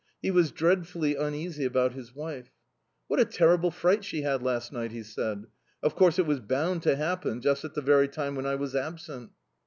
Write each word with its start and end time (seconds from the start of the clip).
He 0.19 0.31
was 0.31 0.49
dreadfully 0.51 1.15
uneasy 1.15 1.63
about 1.63 1.93
his 1.93 2.15
wife. 2.15 2.49
"What 3.05 3.19
a 3.19 3.23
terrible 3.25 3.69
fright 3.69 4.03
she 4.03 4.23
had 4.23 4.41
last 4.41 4.73
night," 4.73 4.91
he 4.91 5.03
said. 5.03 5.45
"Of 5.83 5.93
course, 5.95 6.17
it 6.17 6.25
was 6.25 6.39
bound 6.39 6.81
to 6.81 6.95
happen 6.95 7.39
just 7.39 7.63
at 7.65 7.75
the 7.75 7.81
very 7.83 8.07
time 8.07 8.33
when 8.33 8.47
I 8.47 8.55
was 8.55 8.75
absent." 8.75 9.29